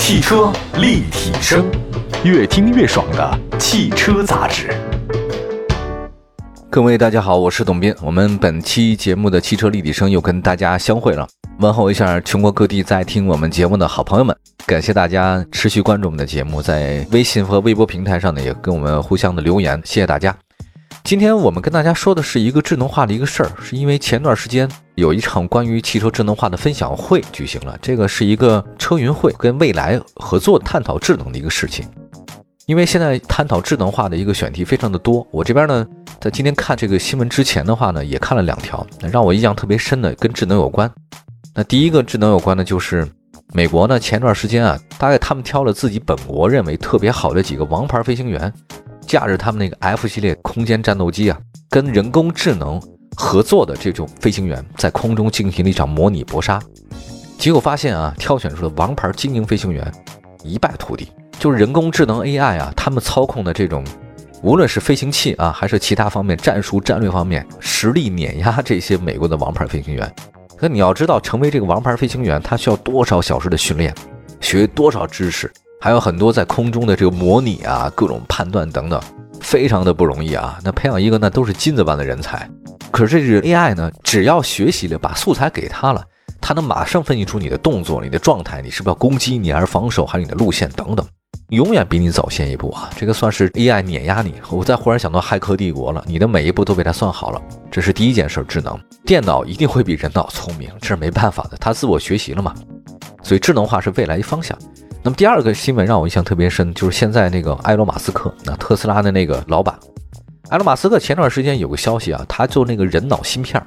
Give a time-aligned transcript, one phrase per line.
[0.00, 1.70] 汽车立体声，
[2.24, 4.70] 越听越爽的汽车杂志。
[6.70, 7.94] 各位大家好，我是董斌。
[8.00, 11.28] 我们本期节目的汽车立体声又跟大家相会了，
[11.58, 20.34] 问候一下全国各地在听我们节目的好朋友们，感谢大家持续关注我们的节目，在微信和微博平台上呢也跟我们互相的留言，谢谢大家。
[21.10, 31.84] 今天我们跟大家说的是一个智能化的一个事儿，是因为前段时间有一场关于汽车智能化的分享会举行了，这个是一个车云会跟未来合作探讨智能的一个事情。
[32.66, 35.84] 因为现在探讨智能化的一个选题非常的多，我这边呢
[36.20, 40.88] 在今天看这个新闻之前的话呢，也看了两条，让我印象特别深的跟智能有关。
[41.56, 43.04] 那第一个智能有关的就是
[43.52, 48.54] 美国呢前段时间啊，大概他们挑了自己本国认为特别好的几个王牌飞行员。
[49.10, 51.36] 驾驶他们那个 F 系列空间战斗机啊，
[51.68, 52.80] 跟人工智能
[53.16, 56.62] 合作的这种飞行员在空中进行了一场模拟搏杀，
[57.36, 59.92] 结果发现啊，挑选出的王牌精英飞行员
[60.44, 61.08] 一败涂地，
[61.40, 63.82] 就是人工智能 AI 啊，他们操控的这种，
[64.42, 70.08] 无论是飞行器啊，还是其他方面战术战略方面，实力碾压这些美国的王牌飞行员。
[70.56, 73.92] 可你要知道，成为这个王牌飞行员，他需要多少小时的训练，
[74.40, 75.52] 学多少知识。
[75.82, 79.00] 还有很多在空中的这个模拟啊，各种判断等等，
[79.40, 80.58] 非常的不容易啊。
[80.62, 82.46] 那培养一个那都是金子般的人才。
[82.90, 86.04] 可是这是 AI 呢，只要学习了，把素材给他了，
[86.38, 91.06] 他能马上分析出你的动作、你的状态，你是不是要攻击，你还是防守，还有你的路线等等，
[91.48, 92.90] 永远比你早先一步啊。
[92.94, 94.34] 这个算是 AI 碾压你。
[94.50, 98.44] 我再忽然想到《骇客帝国》了，你的每一步都被他算好了，这是第一件事。
[98.46, 102.52] 智能电脑一定会比人脑聪明，这是没办法的，它自我学习了嘛。
[103.22, 104.58] 所以智能化是未来一方向。
[105.02, 109.74] 那么第二个新闻让我印象特别深，就是现在那个埃隆·马斯克，那特斯拉的那个老板，
[110.50, 113.64] 埃隆·马斯克前段时间有个消息啊，他做那个人脑芯片，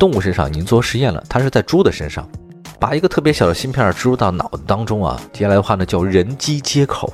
[0.00, 2.28] 动物身上已经做实验了，他是在猪的身上，
[2.80, 7.12] 把一个特别小的芯片植入到脑子当中啊，接下来的话呢叫人机接口，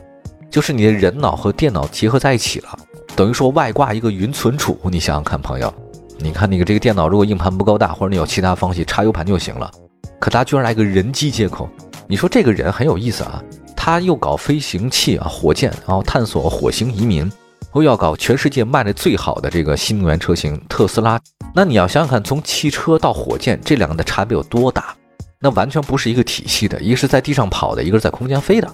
[0.51, 2.79] 就是你的人脑和电脑结合在一起了，
[3.15, 5.71] 等于说外挂一个云存储，你想想看，朋友，
[6.17, 9.71] 你看那个这个电脑如果硬盘不够大，或者你有其他方式插 U 盘就行了，
[10.19, 11.69] 可他居然来个人机接口。
[12.11, 13.41] 你说这个人很有意思啊，
[13.77, 17.31] 他又搞飞行器啊，火箭，然后探索火星移民，
[17.73, 21.21] 又要搞全世界卖的最好的这个新能源车型特斯拉。
[21.55, 24.93] 那你要想想看，从汽车到火箭，这两个的差别有多大？
[25.39, 28.69] 那完全不是一个体系的，一个是在地上跑的，一个是在空间飞的。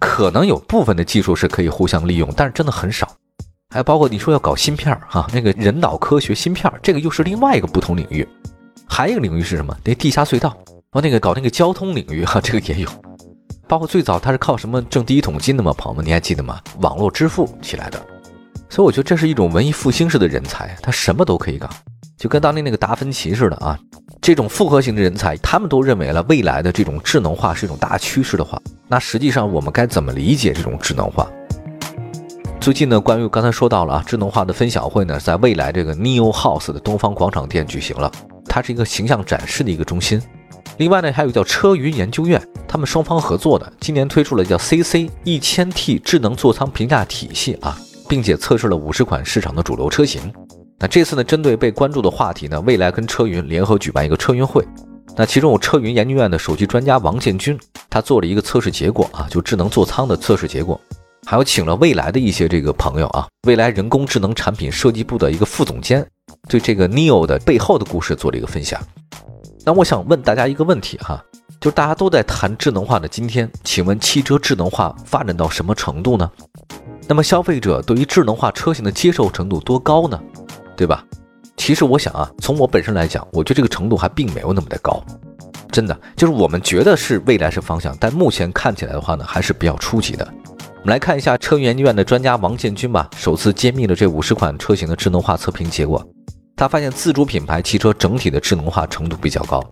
[0.00, 3.06] 可能有部分的技术是可以互相利用，但是真的很少。
[3.68, 8.26] 还包括你说要搞芯片儿哈，那个人脑科学芯片儿，这个又是另外一个不同领域。
[8.88, 9.76] 还有一个领域是什么？
[9.84, 10.56] 那地下隧道。
[10.92, 12.88] 哦，那个搞那个交通领域哈， 这个也有，
[13.66, 15.72] 包括最早他是靠什么挣第一桶金的吗？
[15.72, 16.60] 朋友们，你还记得吗？
[16.80, 17.98] 网络支付起来的，
[18.68, 21.66] 所以我觉得这是一种文艺复兴式的人才，他什么都可以搞，
[22.18, 23.78] 就跟当年那个达芬奇似的啊。
[24.20, 31.26] 这种复合型的人才，他们都认为了未来的这种智能化是一种大趋势的话，那实际上我们该怎么理解这种智能化？
[32.60, 38.12] 最近呢，关于刚才说到了啊，智能化的分享会呢，在未来这个 Neo House 的东方广场店举行了，
[38.44, 40.20] 它是一个形象展示的一个中心。
[40.78, 47.78] 另外呢，还有叫车云研究院，他们双方合作的，今年推出了叫 CC 一千 T 智能座舱评价体系啊，
[48.08, 50.32] 并且测试了五十款市场的主流车型。
[50.78, 54.66] 那这次呢，针对被关注的话题呢，未来跟车云联合举办一个车云会。
[55.14, 57.58] 那其中有车云研究院的首席专家王建军，
[57.90, 60.80] 他做了一个测试结果啊，就智能座舱的测试结果。
[61.24, 66.04] 还有请了未来的一些这个朋友啊，未来人工智能产品设计部的一个副总监，
[66.48, 68.80] 对这个 Neo 的背后的故事做了一个分享。
[69.64, 71.24] 那我想问大家一个问题哈，
[71.60, 76.28] 就是大家都在谈智能化的今天，请问汽车智能化发展到什么程度呢？
[77.06, 80.20] 那么消费者对于智能化车型的接受程度多高呢？
[80.76, 81.04] 对吧？
[81.56, 85.00] 其实我想啊，从我本身来讲，我觉得这个程度还并没有那么的高，
[85.70, 90.26] 真的就是我们觉得是未来是方向，但目前看起来的话呢，还是比较初级的。
[90.56, 96.04] 我们来看一下车研究院的专家王建军吧，首次揭秘了这五十款车型的智能化测评结果。
[96.56, 99.62] 他发现自主品牌汽车整体的智能化程度比较高，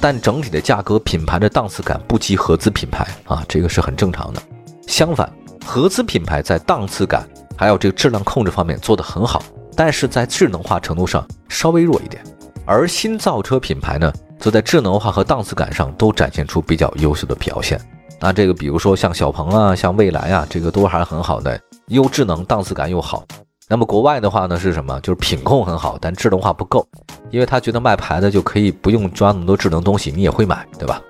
[0.00, 4.40] 但整体的价格、品牌的档次感不及合资品牌啊，这个是很正常的。
[4.86, 5.30] 相反，
[5.66, 9.42] 合资品牌在档次感还有这个质量控制方面做得很好，
[9.76, 12.22] 但是在智能化程度上稍微弱一点。
[12.64, 17.80] 而新造车品牌呢，则在智能化和档次感上都展现出比较优秀的表现。
[18.20, 23.24] 那这个比如说像小鹏啊，像蔚来啊，这个都还是很好的，又智能，档次感又好。
[23.70, 24.98] 那么国外的话呢是什么？
[25.00, 26.86] 就是品控很好，但智能化不够，
[27.30, 31.02] 因为他觉得卖牌子就可以不用装那么多智能东西，你也会买，对吧？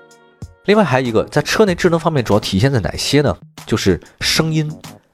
[0.65, 3.35] 另外还有一个，在车内智能方面主要体现在哪些呢？
[3.65, 4.69] 就是声音、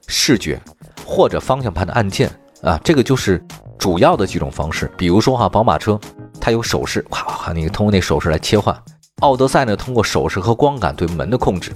[0.08, 0.60] 视觉
[1.04, 2.28] 或者方向盘的按键
[2.62, 3.40] 啊，这个就是
[3.78, 4.90] 主要的几种方式。
[4.98, 5.98] 比如说哈，宝马车
[6.40, 8.74] 它有手势，哗哗，你通过那手势来切换；
[9.20, 11.70] 奥德赛呢通过手势和光感对门的控制；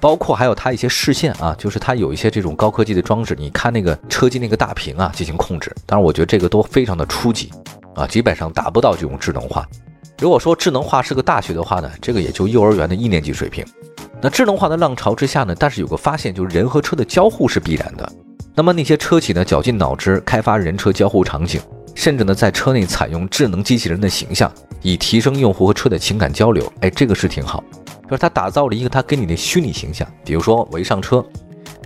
[0.00, 5.74] 包括还有它一些视线啊，就是它有一些这种高科技的装置，你看那个车机那个大屏啊进行控制。
[5.84, 7.50] 当然，我觉得这个都非常的初级
[7.94, 9.68] 啊，基本上达不到这种智能化。
[10.18, 13.64] 如果说智能化是个大学的话呢，这个也就幼儿园的一年级水平。
[14.22, 18.10] 那智能化的浪潮之下呢，但是有个发现，就是人和车的交互是必然的。
[18.54, 21.60] 那么那些车企呢，绞尽脑汁开发人车交互场景，
[21.94, 24.52] 甚至呢在车内采用智能机器人的形象，
[24.82, 26.70] 以提升用户和车的情感交流。
[26.80, 27.64] 哎，这个是挺好。
[28.10, 31.24] 就是他打造了一个他给你的虚拟形象，比如说我一上车，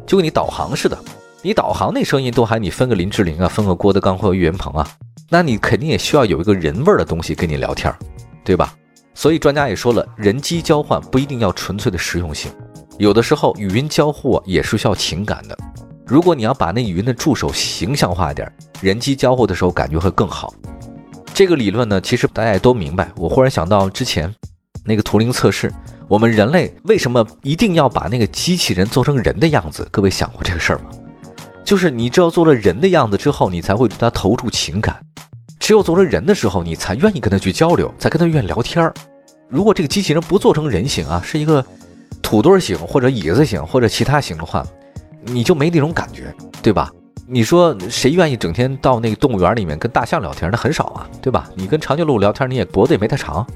[0.06, 0.98] 就跟你导航似的，
[1.42, 4.88] 你导航那声音都还你分个林志玲啊，分个郭德纲或者岳云鹏啊，
[5.28, 7.94] 那你肯定也需要有一个人味儿的东西跟你聊天，
[8.42, 8.74] 对吧？
[9.12, 12.50] 所以专家也说了，人机交换不一定要纯粹的实用性，
[12.96, 15.54] 有的时候语音交互也是需要情感的。
[16.06, 18.50] 如果你要把那语音的助手形象化一点，
[18.80, 20.54] 人机交互的时候感觉会更好。
[21.34, 23.12] 这个理论呢，其实大家也都明白。
[23.16, 24.34] 我忽然想到之前
[24.84, 25.72] 那个图灵测试，
[26.06, 29.88] 我们人类为什么一定要把那个机器人做成人的样子？
[29.90, 30.90] 各位想过这个事儿吗？
[31.64, 35.00] 就是你只有做了人的样子之后，你才会对他投注情感。
[35.58, 38.92] 只有做成人的时候，你才愿意跟他去交流，才跟他愿意聊天儿。
[39.48, 41.64] 如果这个机器人不做成人形啊，是一个
[42.20, 44.62] 土墩形或者椅子形或者其他形的话，
[45.22, 46.92] 你就没那种感觉，对吧？
[47.26, 50.50] 你说谁愿意整天到那个动物园里面跟大象聊天？
[50.50, 51.48] 那很少啊，对吧？
[51.54, 53.46] 你跟长颈鹿聊天，你也脖子也没它长。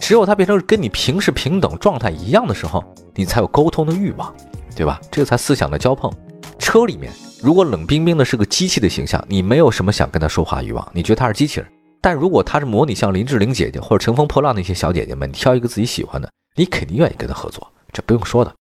[0.00, 4.34] 只有它变成跟你平时平等状态一样的时候，你才有沟通的欲望，
[4.76, 5.00] 对吧？
[5.10, 6.12] 这才思想的交碰。
[6.58, 7.12] 车里面。
[7.42, 11.68] 如果冷冰冰的是个机器的形象，你没有什么想跟他说话欲望，你觉得他是机器人。
[12.00, 18.54] 但如果他是模拟像林志玲姐姐或者乘风破浪那些小姐姐们，你挑一个自己喜欢的，你肯定愿意跟他合作，这不用说的，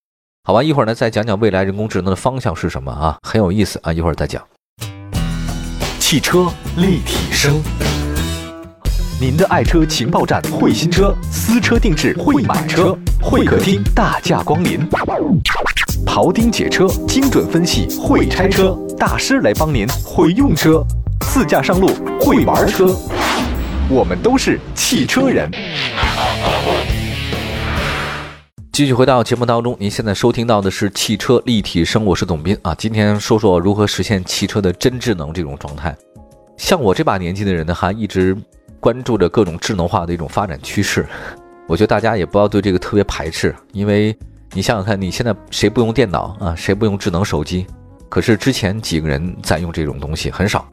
[0.43, 0.61] 好吧？
[0.61, 4.45] 一会儿呢再讲讲未来人工智能的方向是什么啊，很有意思啊，一会儿再讲。
[5.97, 7.61] 汽车立体声，
[9.21, 14.79] 您的爱车情报站，会新车，私车定制，会买车，会客厅大驾光临。
[16.05, 20.83] 庖丁解车，精准分析；会拆车大师来帮您；会用车，
[21.21, 21.87] 自驾上路；
[22.19, 22.93] 会玩车，
[23.87, 25.49] 我们都是汽车人。
[28.73, 32.75] 继续回到节目当中，您现在收听到的是汽车立体声，我是董斌啊。
[32.75, 35.95] 今天说说如何实现汽车的真智能这种状态。
[36.57, 38.35] 像我这把年纪的人呢，还一直
[38.83, 41.07] 关注着各种智能化的一种发展趋势。
[41.65, 44.13] 我觉得大家也不要对这个特别排斥，因为。
[44.55, 46.53] 你想想看，你现在谁不用电脑啊？
[46.55, 47.65] 谁不用智能手机？
[48.07, 50.63] 可是之前几个人在用这种东西很少，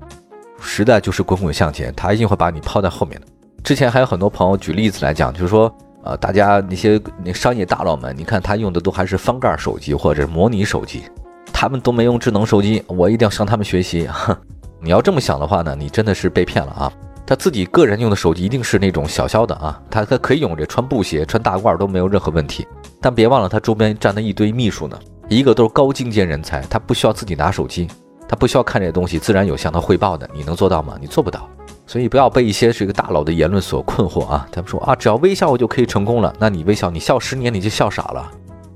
[0.60, 3.26] 时代就是滚滚向前，他一定会把你抛在后面的。
[3.64, 5.74] 之前还有很多朋友举例子来讲，就是说，
[6.04, 11.04] 呃，大家那些那商业大佬们，你看他用的都还是翻盖手机或者模拟手机，
[11.50, 14.06] 他们都没用智能手机，我一定要向他们学习。
[14.78, 16.92] 你要这么想的话呢，你真的是被骗了啊！
[17.30, 22.66] 他自己个人用的手机一定是那种小小的啊，他他可以用这穿布鞋、穿大褂都没有任何问题。
[23.00, 24.98] 但别忘了，他周边站的一堆秘书呢，
[25.28, 27.86] 一个都是高精尖人才，他不需要自己拿手机，
[28.28, 30.28] 他不需要看这些东西，自然有向他汇报的。
[30.34, 30.96] 你能做到吗？
[31.00, 31.48] 你做不到。
[31.86, 34.44] 所以不要被一些这个大佬的言论所困惑啊！
[34.50, 38.28] 他们说啊，只要微笑我就可以成功了，那你微笑，你笑十年你就笑傻了，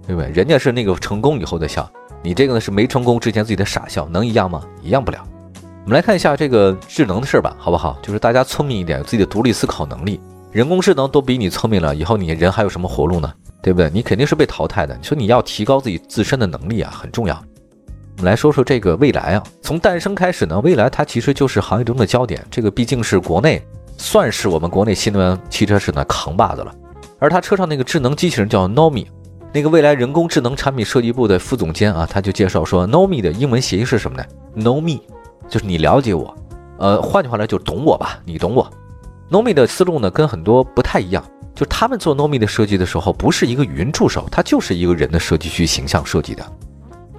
[0.07, 0.31] 对不对？
[0.31, 1.91] 人家是那个成功以后的笑，
[2.23, 4.63] 你这个呢是没成功之前自己的傻笑，能一样吗？
[4.81, 5.19] 一样不了。
[5.85, 7.99] 我们来看一下这个智能的事儿吧，好不好？
[8.01, 10.19] 就是大家聪明一点，有自己的独立思考能力。
[10.51, 13.31] 人工智能都比你聪明了，以后你人还有什么活路呢？
[13.63, 13.91] 对不对？
[13.93, 14.97] 你肯定是被淘汰的。
[14.97, 17.35] 你说你要提高自己自身的能力啊，很重要。
[18.17, 22.43] 我们来说说这个未来啊，从诞生开始呢，未来它其实就是行业中的焦点。
[22.51, 23.63] 这个毕竟是国内，
[23.99, 26.75] 算是我们国内新能源汽车市场扛把子了。
[27.19, 29.07] 而它车上那个智能机器人叫 Nomi，
[29.53, 34.25] 那个未来人工智能产品设计部的副总监啊，他就介绍说，Nomi 的英文谐音是什么呢
[34.57, 35.03] ？NoMe
[35.49, 36.37] 就是你了解我。
[36.79, 38.69] 呃，换句话来就懂我吧，你懂我。
[39.31, 41.25] Nomi 的思路呢，跟很多不太一样。
[41.55, 46.45] 就他们做 Nomi 的设计的时候，不是一个语音助手，它就是一个人的设计去形象设计的。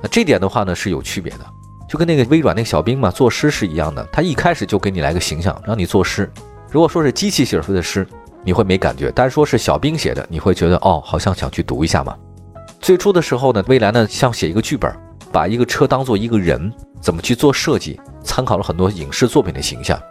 [0.02, 1.40] 那这点的话呢是有区别的，
[1.88, 4.06] 就跟那个微软那个小兵嘛，作诗是一样的。
[4.12, 6.30] 他一开始就给你来个形象，让你作诗。
[6.70, 8.06] 如果说是机器写出的诗，
[8.44, 12.14] 你会没感觉；但是说是小兵写的，你会觉得哦，好像想去读一下嘛。
[12.82, 14.94] 最初的时候呢，未来呢像写一个剧本，
[15.36, 20.02] 把一个车当做一个人，怎么去做设计，参考了很多影视作品的形象。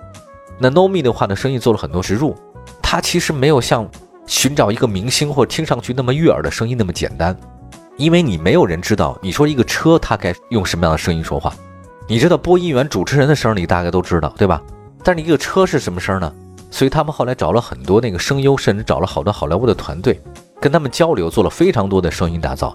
[0.58, 2.36] 那 Nomi 的话呢，生意做了很多植入，
[2.82, 3.88] 它其实没有像。
[4.26, 7.36] 寻找一个明星或听上去那么悦耳的声音那么简单，
[7.98, 11.54] 因为你没有人知道你说一个车它该用什么样的声音说话，
[12.08, 14.62] 你知道播音员、主持人的声儿你大概都知道，对吧？
[15.02, 16.32] 但是一个车是什么声呢？
[16.70, 20.18] 所以他们后来找了很多那个声优，甚至找了好多好莱坞的团队，
[20.58, 22.74] 跟他们交流，做了非常多的声音打造。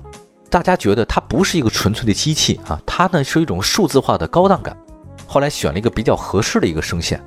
[0.49, 4.75] 大家觉得它不是一个纯粹的机器啊，它呢是一种数字化的高档感。
[5.27, 7.23] 后来选了一个比较合适的一个声线。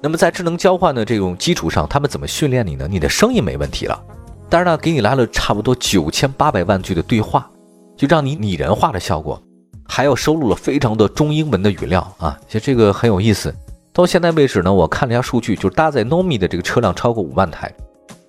[0.00, 2.86] 那么在智能交换的这种基础上，他们怎么训练你呢？
[2.88, 4.00] 你的声音没问题了，
[4.48, 7.48] 但是呢，给你来了差不多九千八百万句的对话，
[7.96, 9.40] 就让你拟人化的效果，
[9.88, 13.54] 还有收录了非常多中英文的语料啊，其实这个很有意思。
[13.92, 17.72] 到现在为止呢，我看了一下数据，就是搭载 Nomi 的这个车辆超过五万台，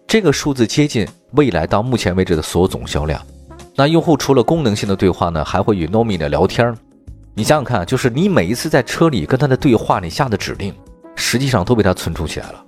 [0.08, 3.20] 这个数字接近未来到目前为止的所有总销量。
[3.76, 6.76] 那用户除了功能性的对话呢，还会与 Nomi 的聊天。
[7.34, 10.72] 你想想看，就是你每一次在车里跟他的对话，你下的指令，
[11.16, 12.64] 实际上都被他存储起来了。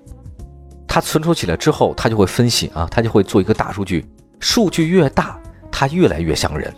[0.88, 4.04] 他存储起来之后，他就会分析啊，他就会做一个大数据，
[4.40, 5.40] 数据越大，
[5.72, 6.74] 他越来越像人。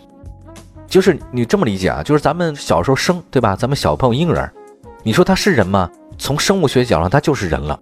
[0.86, 3.56] 就是你这么理解啊，就是咱们小时候生对吧？
[3.56, 4.52] 咱们小朋友婴儿，
[5.02, 5.90] 你说他是人吗？
[6.18, 7.78] 从生物学角上，他就是人了；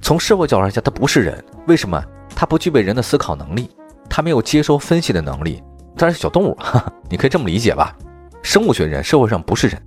[0.00, 1.44] 从社会角度上讲，他不是人。
[1.66, 2.02] 为什么？
[2.34, 3.68] 他不具备人的思考能力，
[4.08, 5.62] 他没有接收分析的能力，
[5.96, 6.54] 它是小动物。
[6.54, 7.96] 哈 哈你可以这么理解吧？
[8.42, 9.80] 生物学人，社会上不是人。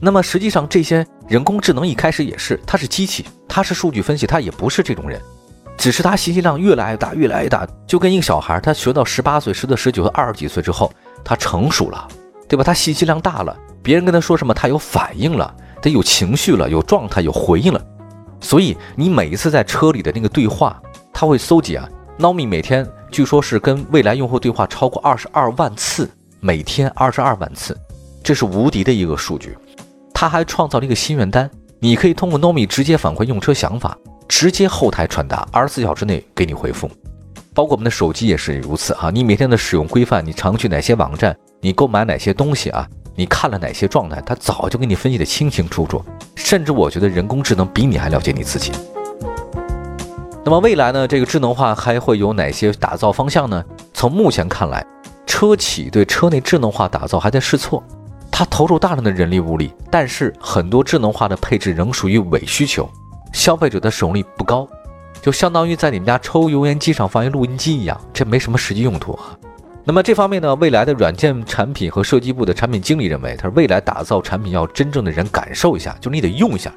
[0.00, 5.20] 那么实际上，这些人工智能一开始也是，它是机器，它是数据分析，它也不是这种人，
[5.76, 10.90] 只是它信息量越来越大，越来越大，就跟一个小孩，他学到十八岁、十到十九、二十几岁之后，
[11.22, 12.08] 他成熟了，
[12.48, 12.64] 对吧？
[12.64, 15.54] 他信息量大了，别人跟他说什么，他有反应了。
[15.82, 17.82] 得有情绪了，有状态，有回应了，
[18.38, 20.78] 所以你每一次在车里的那个对话，
[21.10, 21.88] 他会搜集啊。
[22.18, 27.76] ，Naomi 每天据说是跟未来用户对话超过二十二万次，每天二十二万次，
[28.22, 29.56] 这是无敌的一个数据。
[30.14, 33.96] 他还创造了一个心愿单，你可以通过 Nomi 直接反馈用车想法，
[34.28, 36.90] 直接后台传达，二十四小时内给你回复。
[37.52, 42.88] 包括我们的手机也是如此啊，你每天的使用规范，你常去哪些网站，你购买哪些东西啊？
[43.16, 44.22] 你看了哪些状态？
[44.24, 46.02] 他早就给你分析的清清楚楚，
[46.36, 48.72] 甚至我觉得人工智能比你还了解你自己。
[50.42, 51.06] 那么未来呢？
[51.06, 53.62] 这个智能化还会有哪些打造方向呢？
[53.92, 54.84] 从目前看来，
[55.26, 57.82] 车企对车内智能化打造还在试错，
[58.30, 62.88] 它投入大量的人力物力，但是很多智能化的配置仍属于伪需求，
[63.34, 64.66] 消费者的使用率不高，
[65.20, 69.36] 就相当于在你们家抽油烟机上放一录音机一样，这没什么实际用途啊。
[69.84, 76.72] 那么这方面呢，未来的软件产品和设计部的产品经理认为，他说未来打造产品要真正的人感受一下，就你得用一下。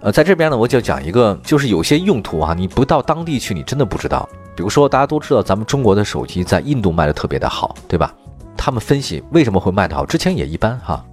[0.00, 4.28] 呃，在这边呢，我就讲一个，就是有些用途啊，你不到当地去，你真的不知道。
[4.56, 8.14] 比如说，大家都知道咱们中国的手机在印度卖的特别的好，对吧？
[8.56, 11.04] 他们分析为什么会卖得好，之前也一般哈，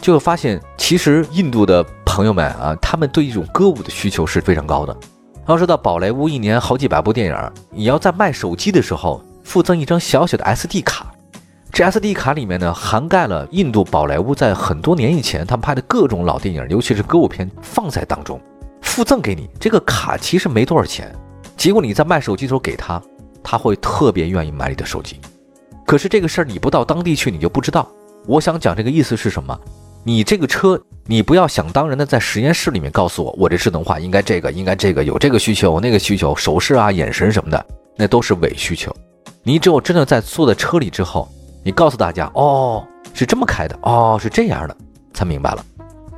[0.00, 4.96] 就发现其实印度的朋友们啊，他们对一种歌舞的需求是非常高的。
[5.46, 9.22] 要知道，宝莱坞一年好几百部电影，你要在卖手机的时候。
[9.44, 11.11] 附赠一张小小的 SD 卡，
[11.72, 18.38] 这 SD 卡里面呢，涵盖了印度宝莱坞在很多年以前他们拍的各种老电影，尤其是歌舞片，放在当中，
[18.82, 19.48] 附赠给你。
[19.58, 21.10] 这个卡其实没多少钱，
[21.56, 23.00] 结果你在卖手机的时候给他，
[23.42, 25.18] 他会特别愿意买你的手机。
[25.86, 27.88] 可是这个事儿你不到当地去，你就不知道。
[28.26, 29.58] 我想讲这个意思是什么？
[30.04, 38.94] 你这个车，你不要想当然的在实验室里面告诉我，我这智能化应该这个，应该这个，有这个需求，那个需求，手势啊、眼神什么的，那都是伪需求。
[39.42, 41.26] 你只有真的在坐在车里之后，
[41.64, 44.76] 你告诉大家，哦，是这么开的，哦，是这样的，
[45.14, 45.64] 才明白了。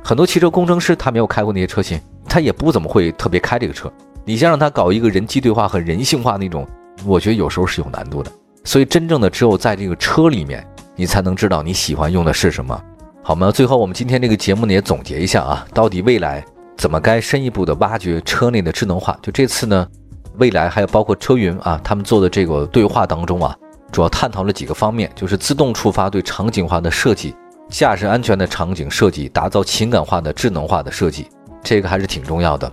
[0.03, 3.91] 很多汽车工程师他没有开过那些车型，他也不怎么会特别开这个车。
[4.23, 6.67] 你先让他搞一个人机对话和人性化那种，
[7.05, 8.31] 我觉得有时候是有难度的。
[8.63, 12.81] 所以真正的只有在这个车里面，你才能知道你喜欢用的是什么，
[13.21, 13.51] 好吗？
[13.51, 16.43] 最后我们今天这个节目呢也总结一下啊，到底未来
[16.75, 19.15] 怎么该深一步的挖掘车内的智能化？
[19.21, 19.87] 就这次呢。
[20.37, 23.55] 未来还有包括车云啊，他们做的这个对话当中啊，
[23.95, 27.33] 主要探讨了几个方面，就是自动触发对场景化的设计，
[27.69, 31.29] 驾驶安全的场景设计，打造情感化的智能化的设计，
[31.63, 32.69] 这个还是挺重要的。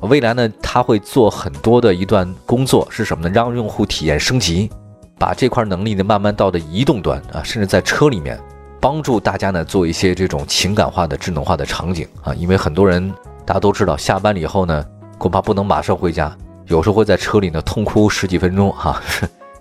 [0.00, 3.30] 未来呢，他会做很多的一段工作是什么呢？
[3.34, 4.70] 让用户体验升级，
[5.18, 8.40] 把这块能力呢慢慢到的移动端啊，甚至在车里面
[8.80, 13.12] 帮助大家呢做一些这种情感化的智能化的场景啊，因为很多人
[13.44, 14.82] 大家都知道，下班了以后呢，
[15.18, 16.34] 恐怕不能马上回家。
[16.64, 19.02] 有时候会在车里呢痛哭十几分钟哈，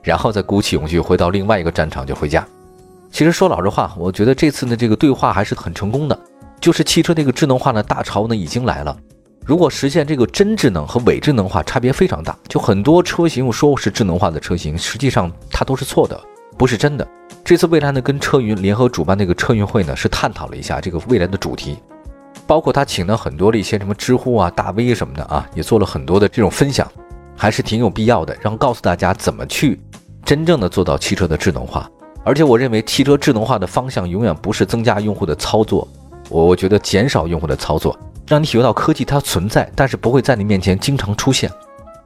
[0.03, 2.46] 然后再鼓起勇气回到另外一个战场就回家。
[3.12, 6.17] 其实说老实话，我觉得这次呢这个对话还是很成功的，
[6.60, 8.96] 就是汽车这个智能化的大潮呢已经来了。
[9.46, 16.20] 如果实现这个真智能和伪智能化差别非常大，就很多车型说是智能化的车型，实际上它都是错的，
[16.58, 17.08] 不是真的。
[17.43, 21.77] 这次未来呢跟车云联合主办那个车云会呢是探讨了一下这个未来的主题。
[22.48, 26.89] 包括他请了很多的一些什么知乎啊、大 V 什么的啊，也做了很多的这种分享，
[27.36, 29.79] 还是挺有必要的，然后告诉大家怎么去
[30.31, 31.91] 真正的做到汽车的智能化。
[32.23, 35.85] 而且我认为汽车智能化的方向永远不是增加用户的操作，
[36.29, 41.51] 我我觉得减少用户的操作，让你体会到科技它存在，但是不会在你面前经常出现。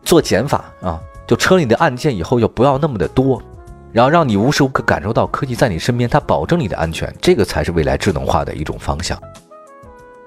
[0.03, 3.39] 做减法啊，就车里的按键以后要不要那么的多，
[3.91, 9.15] 然后让你无时无刻感受到科技在你身边，它保证你的安全，这个才是未来智能化的一种方向。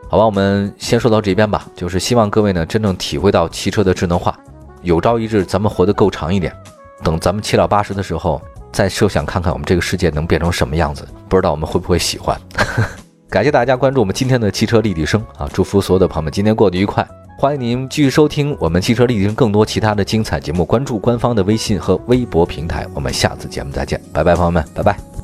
[0.09, 1.67] 好吧，我们先说到这边吧。
[1.75, 4.39] 就是希望各位呢，真正体会到汽车的智能化。
[4.83, 6.55] 有朝一日，咱们活得够长一点，
[7.03, 8.41] 等咱们七老八十的时候，
[8.73, 12.39] 再设想看看我们这个世界能变成什么样子，不知道我们会不会喜欢。
[13.31, 15.47] 感谢大家关注我们今天的汽车立体声啊！
[15.53, 17.07] 祝福所有的朋友们今天过得愉快。
[17.39, 22.87] 欢迎您继续收听我们汽车立体声更多其他的精彩节目，关注官方的微信和微博平台。
[22.95, 25.18] 我们下次节目再见，拜拜，朋友们，拜拜。